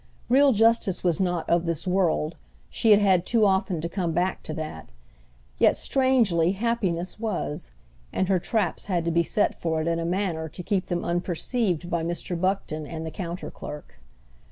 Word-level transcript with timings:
Real 0.29 0.51
justice 0.51 1.03
was 1.03 1.19
not 1.19 1.47
of 1.47 1.67
this 1.67 1.85
world: 1.85 2.35
she 2.71 2.89
had 2.89 2.99
had 2.99 3.23
too 3.23 3.45
often 3.45 3.79
to 3.81 3.87
come 3.87 4.13
back 4.13 4.41
to 4.41 4.53
that; 4.55 4.89
yet, 5.59 5.77
strangely, 5.77 6.53
happiness 6.53 7.19
was, 7.19 7.69
and 8.11 8.27
her 8.27 8.39
traps 8.39 8.85
had 8.85 9.05
to 9.05 9.11
be 9.11 9.21
set 9.21 9.53
for 9.53 9.79
it 9.79 9.87
in 9.87 9.99
a 9.99 10.03
manner 10.05 10.49
to 10.49 10.63
keep 10.63 10.87
them 10.87 11.05
unperceived 11.05 11.87
by 11.87 12.01
Mr. 12.01 12.35
Buckton 12.41 12.87
and 12.87 13.05
the 13.05 13.11
counter 13.11 13.51
clerk. 13.51 13.99